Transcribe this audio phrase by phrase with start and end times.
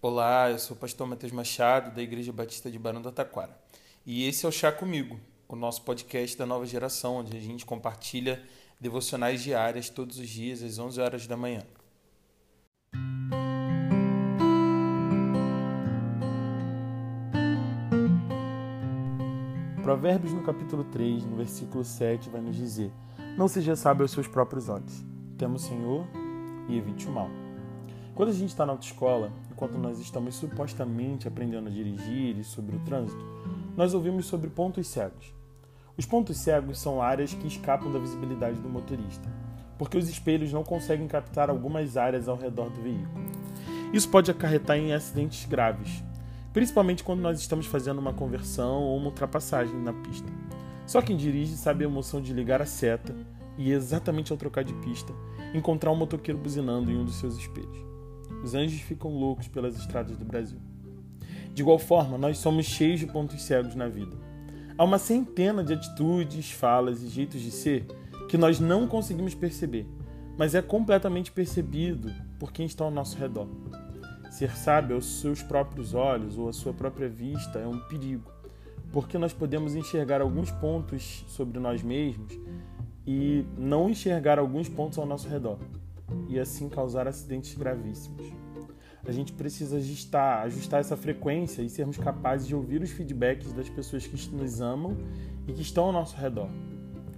[0.00, 3.58] Olá, eu sou o pastor Matheus Machado, da Igreja Batista de Barão do Taquara.
[4.06, 7.66] E esse é o Chá Comigo, o nosso podcast da nova geração, onde a gente
[7.66, 8.40] compartilha
[8.80, 11.64] devocionais diárias todos os dias, às 11 horas da manhã.
[19.82, 22.92] Provérbios, no capítulo 3, no versículo 7, vai nos dizer:
[23.36, 25.04] Não seja sábio aos seus próprios olhos.
[25.36, 26.06] Temo o Senhor
[26.68, 27.28] e evite o mal.
[28.14, 32.76] Quando a gente está na autoescola, enquanto nós estamos supostamente aprendendo a dirigir e sobre
[32.76, 33.24] o trânsito,
[33.76, 35.34] nós ouvimos sobre pontos cegos.
[35.96, 39.28] Os pontos cegos são áreas que escapam da visibilidade do motorista,
[39.76, 43.24] porque os espelhos não conseguem captar algumas áreas ao redor do veículo.
[43.92, 46.04] Isso pode acarretar em acidentes graves,
[46.52, 50.32] principalmente quando nós estamos fazendo uma conversão ou uma ultrapassagem na pista.
[50.86, 53.12] Só quem dirige sabe a emoção de ligar a seta
[53.56, 55.12] e, exatamente ao trocar de pista,
[55.52, 57.87] encontrar um motoqueiro buzinando em um dos seus espelhos.
[58.42, 60.58] Os anjos ficam loucos pelas estradas do Brasil.
[61.52, 64.16] De igual forma, nós somos cheios de pontos cegos na vida.
[64.76, 67.86] Há uma centena de atitudes, falas e jeitos de ser
[68.28, 69.86] que nós não conseguimos perceber,
[70.36, 73.48] mas é completamente percebido por quem está ao nosso redor.
[74.30, 78.30] Ser sábio aos seus próprios olhos ou à sua própria vista é um perigo,
[78.92, 82.38] porque nós podemos enxergar alguns pontos sobre nós mesmos
[83.04, 85.58] e não enxergar alguns pontos ao nosso redor
[86.28, 88.32] e assim causar acidentes gravíssimos.
[89.06, 93.68] A gente precisa ajustar, ajustar essa frequência e sermos capazes de ouvir os feedbacks das
[93.68, 94.96] pessoas que nos amam
[95.46, 96.50] e que estão ao nosso redor.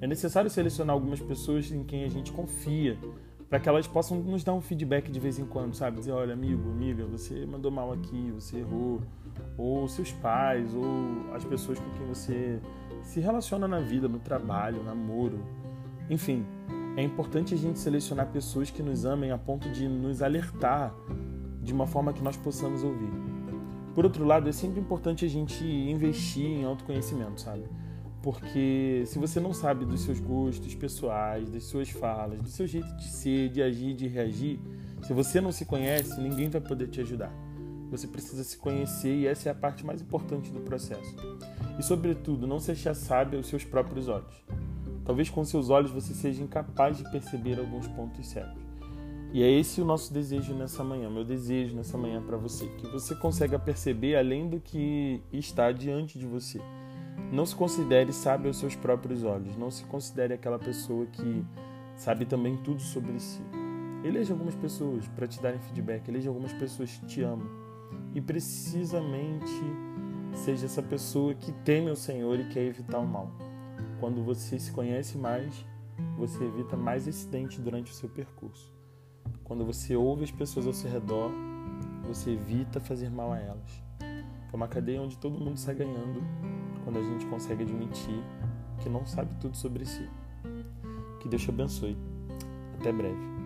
[0.00, 2.98] É necessário selecionar algumas pessoas em quem a gente confia,
[3.48, 5.98] para que elas possam nos dar um feedback de vez em quando, sabe?
[5.98, 9.00] Dizer, olha, amigo, amiga, você mandou mal aqui, você errou,
[9.56, 10.84] ou seus pais, ou
[11.32, 12.60] as pessoas com quem você
[13.02, 15.38] se relaciona na vida, no trabalho, namoro,
[16.10, 16.44] enfim,
[16.96, 20.94] é importante a gente selecionar pessoas que nos amem a ponto de nos alertar
[21.62, 23.10] de uma forma que nós possamos ouvir.
[23.94, 27.64] Por outro lado, é sempre importante a gente investir em autoconhecimento, sabe?
[28.22, 32.88] Porque se você não sabe dos seus gostos pessoais, das suas falas, do seu jeito
[32.96, 34.58] de ser, de agir, de reagir,
[35.02, 37.32] se você não se conhece, ninguém vai poder te ajudar.
[37.90, 41.14] Você precisa se conhecer e essa é a parte mais importante do processo.
[41.78, 44.34] E, sobretudo, não se achar sábio aos seus próprios olhos.
[45.06, 48.66] Talvez com seus olhos você seja incapaz de perceber alguns pontos cegos.
[49.32, 52.86] E é esse o nosso desejo nessa manhã, meu desejo nessa manhã para você, que
[52.88, 56.60] você consiga perceber além do que está diante de você.
[57.32, 61.44] Não se considere sábio aos seus próprios olhos, não se considere aquela pessoa que
[61.96, 63.40] sabe também tudo sobre si.
[64.04, 67.48] Eleja algumas pessoas para te darem feedback, eleja algumas pessoas que te amam.
[68.14, 69.62] E precisamente
[70.32, 73.30] seja essa pessoa que teme o Senhor e quer evitar o mal.
[74.00, 75.64] Quando você se conhece mais,
[76.16, 78.72] você evita mais acidentes durante o seu percurso.
[79.42, 81.30] Quando você ouve as pessoas ao seu redor,
[82.06, 83.82] você evita fazer mal a elas.
[84.00, 86.20] É uma cadeia onde todo mundo sai ganhando
[86.84, 88.22] quando a gente consegue admitir
[88.80, 90.08] que não sabe tudo sobre si.
[91.20, 91.96] Que Deus te abençoe.
[92.78, 93.36] Até breve.